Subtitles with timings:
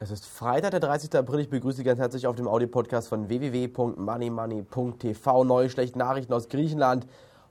[0.00, 1.12] Es ist Freitag, der 30.
[1.16, 1.40] April.
[1.40, 5.42] Ich begrüße Sie ganz herzlich auf dem Audio-Podcast von www.moneymoney.tv.
[5.42, 7.04] Neue schlechte Nachrichten aus Griechenland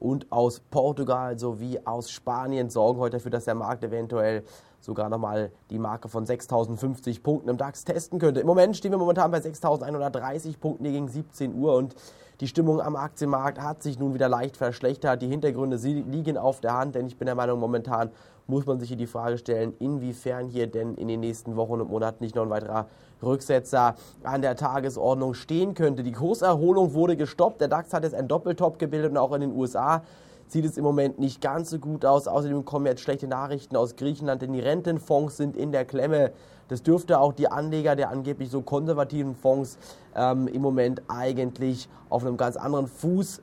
[0.00, 4.42] und aus Portugal sowie aus Spanien sorgen heute dafür, dass der Markt eventuell
[4.80, 8.40] sogar nochmal die Marke von 6.050 Punkten im DAX testen könnte.
[8.40, 11.94] Im Moment stehen wir momentan bei 6.130 Punkten gegen 17 Uhr und
[12.42, 15.22] die Stimmung am Aktienmarkt hat sich nun wieder leicht verschlechtert.
[15.22, 18.10] Die Hintergründe liegen auf der Hand, denn ich bin der Meinung, momentan
[18.48, 21.88] muss man sich hier die Frage stellen, inwiefern hier denn in den nächsten Wochen und
[21.88, 22.88] Monaten nicht noch ein weiterer
[23.22, 23.94] Rücksetzer
[24.24, 26.02] an der Tagesordnung stehen könnte.
[26.02, 27.60] Die Kurserholung wurde gestoppt.
[27.60, 30.02] Der DAX hat jetzt einen Doppeltop gebildet und auch in den USA
[30.46, 32.28] sieht es im Moment nicht ganz so gut aus.
[32.28, 36.32] Außerdem kommen jetzt schlechte Nachrichten aus Griechenland, denn die Rentenfonds sind in der Klemme.
[36.68, 39.78] Das dürfte auch die Anleger der angeblich so konservativen Fonds
[40.14, 43.42] ähm, im Moment eigentlich auf einem ganz anderen Fuß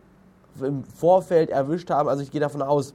[0.61, 2.09] im Vorfeld erwischt haben.
[2.09, 2.93] Also ich gehe davon aus,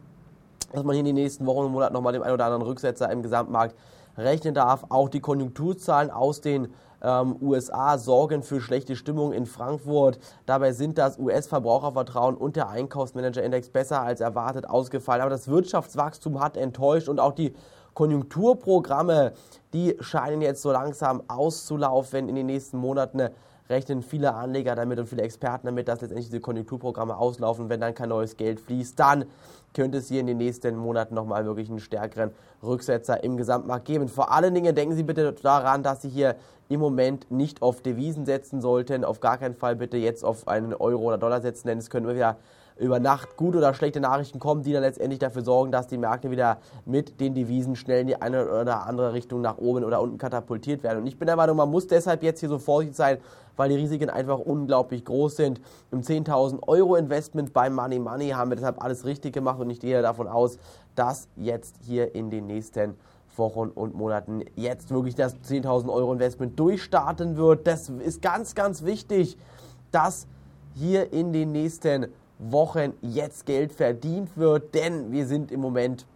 [0.73, 3.11] dass man hier in den nächsten Wochen und Monaten nochmal dem einen oder anderen Rücksetzer
[3.11, 3.75] im Gesamtmarkt
[4.17, 4.85] rechnen darf.
[4.89, 6.69] Auch die Konjunkturzahlen aus den
[7.03, 10.19] ähm, USA sorgen für schlechte Stimmung in Frankfurt.
[10.47, 15.21] Dabei sind das US-Verbrauchervertrauen und der Einkaufsmanager-Index besser als erwartet ausgefallen.
[15.21, 17.55] Aber das Wirtschaftswachstum hat enttäuscht und auch die
[17.95, 19.33] Konjunkturprogramme,
[19.73, 23.29] die scheinen jetzt so langsam auszulaufen in den nächsten Monaten
[23.69, 27.69] rechnen viele Anleger damit und viele Experten damit, dass letztendlich diese Konjunkturprogramme auslaufen.
[27.69, 29.25] Wenn dann kein neues Geld fließt, dann
[29.73, 32.31] könnte es hier in den nächsten Monaten nochmal wirklich einen stärkeren
[32.63, 34.09] Rücksetzer im Gesamtmarkt geben.
[34.09, 36.37] Vor allen Dingen denken Sie bitte daran, dass Sie hier
[36.69, 39.05] im Moment nicht auf Devisen setzen sollten.
[39.05, 42.07] Auf gar keinen Fall bitte jetzt auf einen Euro oder Dollar setzen, denn es können
[42.07, 42.37] immer wieder
[42.77, 46.31] über Nacht gute oder schlechte Nachrichten kommen, die dann letztendlich dafür sorgen, dass die Märkte
[46.31, 50.19] wieder mit den Devisen schnell in die eine oder andere Richtung nach oben oder unten
[50.19, 51.01] katapultiert werden.
[51.01, 53.19] Und ich bin der Meinung, man muss deshalb jetzt hier so vorsichtig sein,
[53.57, 55.61] weil die Risiken einfach unglaublich groß sind.
[55.93, 59.79] Im 10.000 Euro Investment beim Money Money haben wir deshalb alles richtig gemacht und ich
[59.79, 60.59] gehe davon aus,
[60.97, 62.97] dass jetzt hier in den nächsten
[63.37, 67.67] Wochen und Monaten jetzt wirklich das 10.000 Euro Investment durchstarten wird.
[67.67, 69.37] Das ist ganz, ganz wichtig,
[69.91, 70.27] dass
[70.75, 72.09] hier in den nächsten
[72.39, 76.07] Wochen jetzt Geld verdient wird, denn wir sind im Moment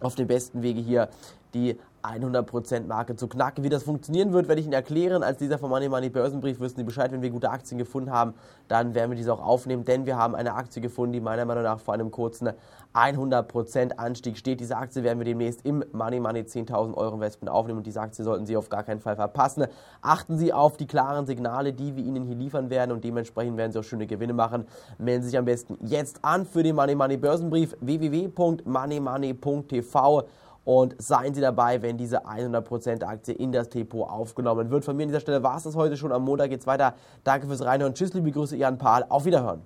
[0.00, 1.08] auf dem besten Wege hier,
[1.54, 3.64] die 100% Marke zu knacken.
[3.64, 5.22] Wie das funktionieren wird, werde ich Ihnen erklären.
[5.22, 8.34] Als dieser von Money Money Börsenbrief wissen Sie Bescheid, wenn wir gute Aktien gefunden haben,
[8.68, 11.64] dann werden wir diese auch aufnehmen, denn wir haben eine Aktie gefunden, die meiner Meinung
[11.64, 12.50] nach vor einem kurzen
[12.94, 14.60] 100% Anstieg steht.
[14.60, 18.24] Diese Aktie werden wir demnächst im Money Money 10.000 Euro Investment aufnehmen und diese Aktie
[18.24, 19.66] sollten Sie auf gar keinen Fall verpassen.
[20.00, 23.72] Achten Sie auf die klaren Signale, die wir Ihnen hier liefern werden und dementsprechend werden
[23.72, 24.66] Sie auch schöne Gewinne machen.
[24.98, 30.28] Melden Sie sich am besten jetzt an für den Money Money Börsenbrief www.moneymoney.tv
[30.68, 34.84] und seien Sie dabei, wenn diese 100% Aktie in das Depot aufgenommen wird.
[34.84, 36.12] Von mir an dieser Stelle war es das heute schon.
[36.12, 36.92] Am Montag geht es weiter.
[37.24, 37.94] Danke fürs Reinhören.
[37.94, 39.02] Tschüss, liebe Grüße, Ihren Paul.
[39.08, 39.62] Auf Wiederhören.